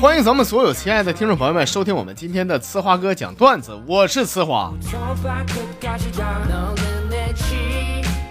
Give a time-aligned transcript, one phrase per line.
[0.00, 4.72] 欢迎咱们所有亲爱的听众朋友们收听我们今天的呲花哥讲段子，我是呲花。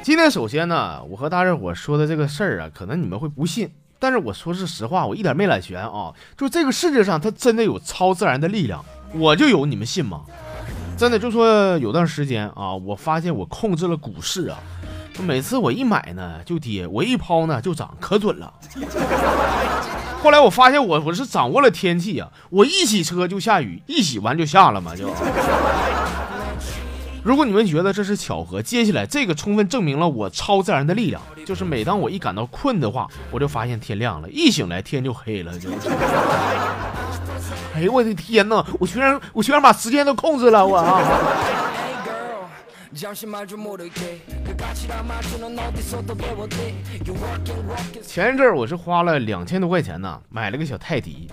[0.01, 3.69] 今天首先呢，我和大家伙说的这个事儿啊，可能你们会不信，
[3.99, 6.13] 但是我说是实话，我一点没揽悬啊。
[6.37, 10.21] 就这个世界上，它真的有超自然的力量，我就有，你们信吗？
[10.97, 14.57] 真的，就说有段时间啊，我发现我控制了股市啊。
[15.21, 18.53] 每次我一买呢就跌，我一抛呢就涨，可准了。
[20.21, 25.09] 后来我发现我我是掌握了天气啊，我一洗车就下雨，一洗完就下了嘛就。
[27.23, 35.69] 如果你们觉得这是巧合，接下来这个充分证明了我超自然的力量，就是每当我一感到困的话，我就发现天亮了，一醒来天就黑了就。
[37.73, 38.65] 哎呦我的天哪！
[38.79, 40.99] 我居然我居然把时间都控制了我啊！
[42.93, 43.09] 前
[48.33, 51.29] 一阵儿我是花了两千多块钱呢，买了个小泰迪。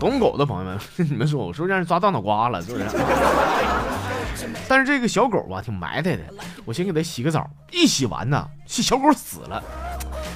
[0.00, 2.60] 懂狗的朋友们，你们说我是不是让人抓大脑瓜了？
[2.60, 2.84] 是不是？
[4.66, 6.24] 但是这个小狗吧，挺埋汰的。
[6.64, 9.62] 我先给它洗个澡，一洗完呢，这小狗死了。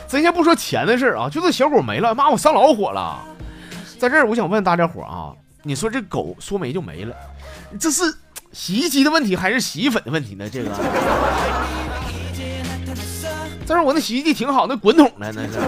[0.06, 3.18] 咱先不说钱的事儿啊，就这小狗没了，妈，我上老火了。
[3.98, 7.12] 在这儿，我想问大家伙啊，你说这狗说没就没了，
[7.80, 8.04] 这是？
[8.52, 10.48] 洗衣机的问题还是洗衣粉的问题呢？
[10.48, 10.70] 这个，
[13.66, 15.58] 但是我那洗衣机挺好，那滚筒的那是。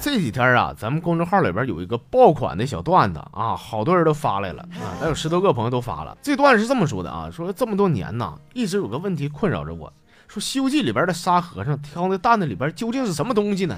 [0.00, 6.16] 这几天啊，咱们公众号里边有一个爆款的小段子啊，好多人都发来了啊，还有十多个朋友都发了。
[6.20, 9.92] 这段是这么说的啊，说这么多年呐，一直有个问题困扰着我。
[10.32, 13.76] 说《西游记》里边的沙和尚挑那担子里边究竟是什么东西呢？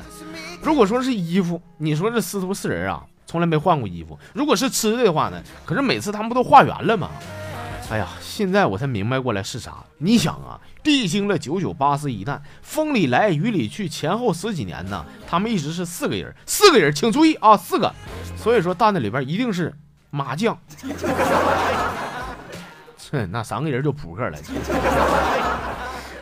[0.62, 4.16] 如果说是衣服，你说这师徒四人啊，从来没换过衣服。
[4.32, 5.42] 如果是吃的话呢？
[5.64, 7.10] 可是每次他们不都化缘了吗？
[7.90, 9.84] 哎呀，现在我才明白过来是啥。
[9.98, 17.92] 你想啊，历经了九九八十一难，风里来雨里去，前后十几年呢，他们一直是四个人，四个人，请注意啊，四个。
[18.36, 19.74] 所以说担子里边一定是
[20.10, 20.56] 麻将。
[23.10, 24.38] 哼，那三个人就扑克了。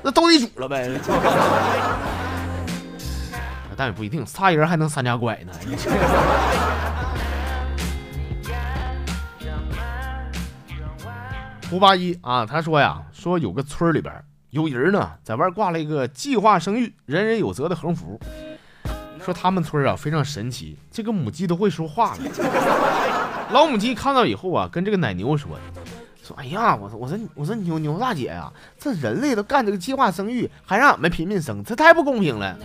[0.03, 0.91] 那斗地主了呗，
[3.77, 5.53] 但也不一定，仨人还能三家拐呢。
[11.71, 14.13] 胡八一啊，他说呀，说有个村里边
[14.51, 18.21] 有人呢，在外挂了一个计划生育、人人有责的横幅，
[19.25, 22.19] 说他们村啊非常神奇，这个母鸡都会说话了。
[23.53, 25.53] 老母鸡看到以后啊，跟这个奶牛说。
[26.23, 32.57] 说哎呀，我说我说我说牛牛大姐呀，这人类都干这个计划生育，还让俺们平民生，这太不公平了。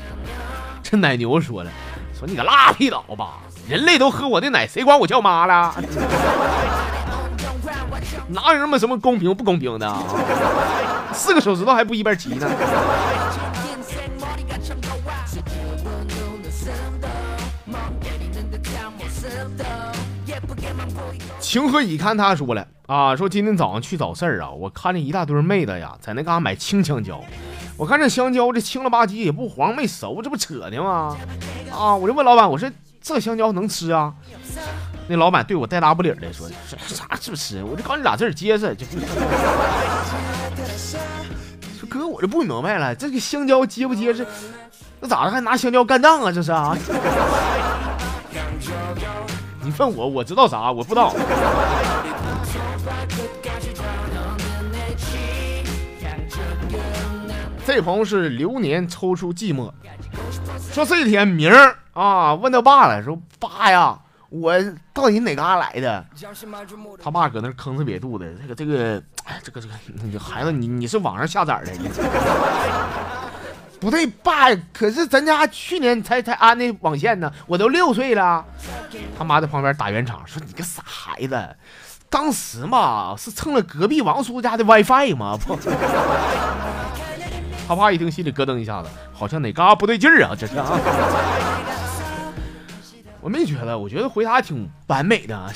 [0.84, 1.72] 这奶牛说了，
[2.18, 5.74] 说你个拉屁倒吧，人类都喝我的奶，谁管我叫妈了？
[8.30, 9.92] 哪有那么什么公平不公平的？
[11.14, 12.48] 四个手指头还不一边齐呢。
[21.40, 22.18] 情何以堪？
[22.18, 27.22] 他说了啊，说今天早上去早市啊，我看见一大堆妹子呀，在那嘎买青香蕉。
[27.78, 31.16] 我看这香蕉这青了吧唧也不黄没熟，这不扯呢吗？
[31.72, 32.70] 啊，我就问老板，我说
[33.02, 34.14] 这香蕉能吃啊？
[35.08, 36.50] 那老板对我带搭不理的说，
[36.88, 37.64] 啥是不吃？
[37.64, 38.76] 我就告诉你俩字结实。
[38.76, 38.86] 就
[41.80, 44.26] 说哥，我就不明白了，这个香蕉结不结实？
[45.00, 46.32] 那咋的还拿香蕉干仗啊？
[46.32, 46.76] 这是啊？
[49.68, 50.72] 你问我，我知道啥？
[50.72, 51.14] 我不知道。
[57.66, 59.70] 这朋友是流年抽出寂寞，
[60.72, 64.54] 说这天明儿啊，问他爸了，说爸呀，我
[64.94, 66.06] 到底哪嘎来的？
[67.04, 71.74] 他爸搁那吭哧瘪肚的，这个这个，哎，这个这个，孩子，你你是网上下载的？
[73.80, 78.44] 不对，爸，可是咱家去年才才安的网线呢，我都六岁了。
[79.18, 81.56] 他妈在旁边打圆场，说你个傻孩子，
[82.10, 85.38] 当时嘛是蹭了隔壁王叔家的 WiFi 吗？
[85.38, 85.58] 不。
[87.68, 90.54] 他爸一听心里咯噔一下子，好像哪嘎不对劲儿啊，这是。
[93.22, 95.54] 我没觉得，我觉得回答挺完美的。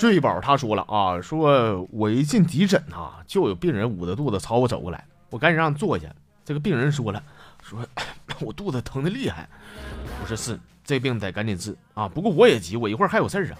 [0.00, 6.06] 瑞宝他说了啊，说我一进急诊啊，就有病人捂着肚子朝我走过来，我赶紧让坐下。
[6.44, 7.22] 这个病人说了，
[7.62, 7.78] 说
[8.40, 9.48] 我肚子疼的厉害。
[10.22, 12.08] 我说是，这病得赶紧治啊。
[12.08, 13.58] 不过我也急，我一会儿还有事儿啊。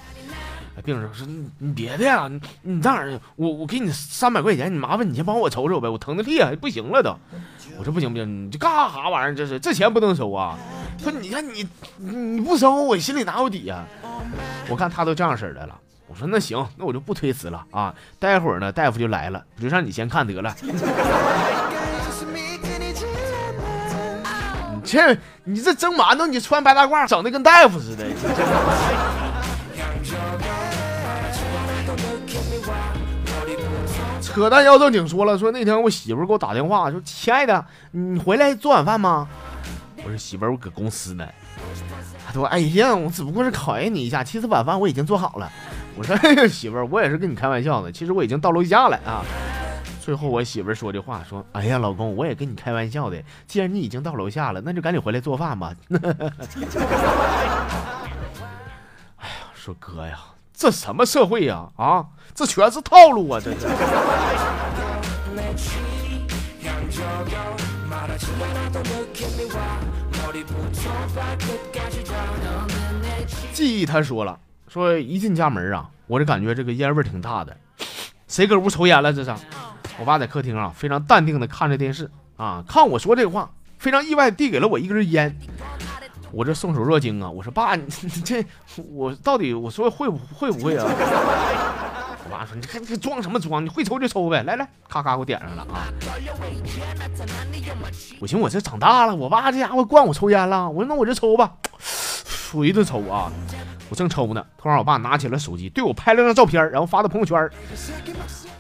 [0.85, 1.27] 病人说
[1.59, 2.31] 你别的呀，
[2.63, 7.15] 你这样，我我给你三百块钱，你麻烦你先帮我瞅瞅呗，我疼的厉害不行了都。
[7.77, 9.35] 我说不行不行，你这干啥玩意儿？
[9.35, 10.57] 这是这钱不能收啊。
[10.99, 11.67] 说你看你
[11.97, 13.85] 你不收，我心里哪有底呀？
[14.69, 17.95] 我看他都这样式的了，我说那行，那我就不推辞了啊。
[18.19, 20.55] 待会儿呢，大夫就来了，我就让你先看得了。
[24.83, 28.05] 你这你这蒸馒头，你穿白大褂，整的跟大夫似的。
[34.21, 39.29] 扯淡要正经说了，说那天我媳妇给我打电话，说亲爱的，你回来做晚饭吗？
[40.09, 41.29] 我说媳妇儿，我搁公司呢。
[42.27, 45.53] 他说哎呀，我只不过是考验你一下，其实晚饭我已经做好了。
[45.99, 49.23] 我说哎呀，媳妇儿，我也是跟你开玩笑的，其实我已经到楼下了啊。
[50.01, 55.75] 最后我媳妇儿说的话说，哎呀，老公，我也跟你开玩笑的，既然你已经到楼下了，那就赶紧回来做饭吧。
[59.19, 60.19] 哎呀，说哥呀。
[60.55, 61.69] 这什么社会呀！
[61.77, 63.41] 啊，这全是套路啊！
[63.41, 63.69] 这是。
[73.53, 74.39] 记忆他说了，
[74.69, 77.57] 说一进家门啊，我就感觉这个烟味挺大的。
[78.27, 79.13] 谁搁屋抽烟了？
[79.13, 79.35] 这是。
[79.99, 85.37] 我爸在客厅啊，非常淡定的看着电视啊，看我说这话，非常意外递给了我一根烟。
[86.31, 87.29] 我这松手若惊啊！
[87.29, 87.89] 我说爸，你
[88.25, 88.45] 这
[88.93, 90.85] 我到底我说会不会不会啊？
[92.31, 93.65] 我爸说你看这装什么装？
[93.65, 94.43] 你会抽就抽呗！
[94.43, 95.89] 来来，咔咔给我点上了啊！
[98.21, 100.69] 我寻我这长大了，我爸这家伙惯我抽烟了。
[100.69, 101.55] 我说那我就抽吧，
[102.53, 103.33] 我一顿抽啊！
[103.89, 107.49] 我正抽呢，突然我爸拿起了手机，对我拍了张照片，然后发到朋友圈。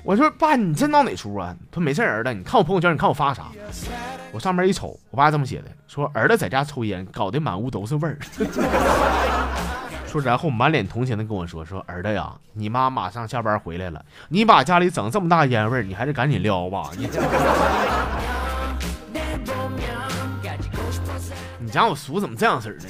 [0.03, 1.55] 我说爸，你这闹哪出啊？
[1.71, 3.49] 他说没事儿子，你看我朋友圈，你看我发啥？
[4.33, 8.19] 我上面一瞅，我爸这么写的，说儿子在家抽烟，搞得满屋都是味儿。
[10.09, 16.91] 说然后满脸同情的跟我说，说儿子呀，你妈马上下班回来了，你把家里整这么大烟味儿，你还是赶紧撩吧。
[16.97, 17.07] 你
[21.61, 22.87] 你家我叔怎么这样式儿呢？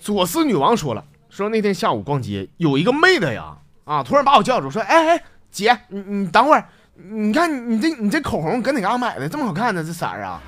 [0.00, 1.04] 左思女王说了。
[1.28, 6.64] 说那天下午逛街，有一个妹子呀，啊，突然把我叫住，说：“哎哎，姐，你你等会儿，
[6.94, 9.28] 你看你这你这口红搁哪嘎买的？
[9.28, 9.84] 这么好看呢？
[9.84, 10.40] 这色儿啊！”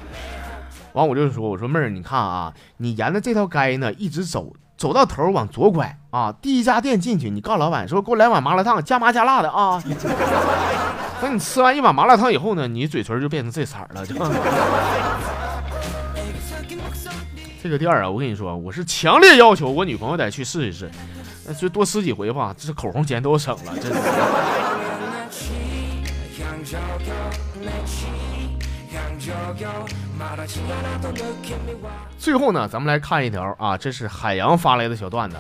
[0.93, 9.83] 完我就说：“我说妹儿，你看啊，你沿着这条街呢，一直走，走到头往左拐啊，第一家店进去，你告诉老板说给我来碗麻辣烫，加麻加辣的啊。
[11.21, 14.15] 等你吃完一碗麻辣烫以后呢，你嘴唇就变成这色儿了。”就。
[17.63, 20.91] 这个店啊，我跟你说，我是强烈要求我女朋友得去试一试，
[21.47, 24.01] 那就多试几回吧，这口红钱都省了，真的。
[32.19, 35.37] 最后呢，咱们来看一条啊，这是海洋发来的小段子，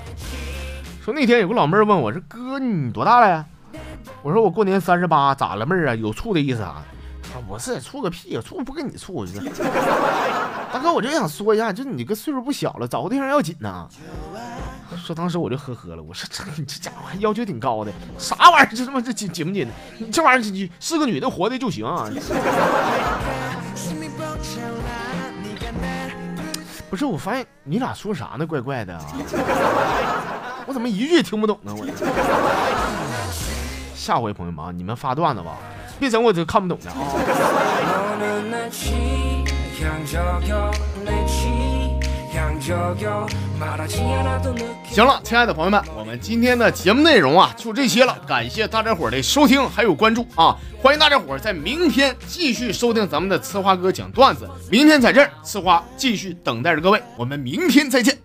[1.04, 3.44] 说那天有个老妹儿问我说：“哥，你多大了呀？”
[4.22, 5.94] 我说：“我过年三十八，咋了妹儿啊？
[5.94, 6.82] 有处的意思啊？”
[7.32, 9.24] 啊不是处个屁，处不跟你处。
[10.72, 13.86] 大哥，我就想说一下，就你个岁数不小了，找个对象要紧呐。
[14.96, 18.74] 说当时我就呵呵了，我说这你这家伙还要求挺高的，啥玩意儿？
[18.74, 19.72] 这他妈这紧紧不紧的？
[19.98, 21.86] 你这玩意儿你是个女的活的就行。
[26.90, 28.46] 不是，我发现你俩说啥呢？
[28.46, 29.04] 怪怪的啊！
[30.66, 31.72] 我怎么一句也听不懂呢？
[31.76, 31.86] 我。
[33.94, 35.56] 下回朋友们啊，你们发段子吧。
[35.98, 36.96] 别整我这看不懂的啊！
[44.90, 50.54] 行了，亲爱的朋友们，我们今天的节目内容啊就这些了，感谢大家伙的收听还有关注啊！
[50.82, 58.18] 欢迎大家伙在明天继续收听咱们的呲花哥讲段子，明天在这儿，呲花继续等待着各位，我们明天再见。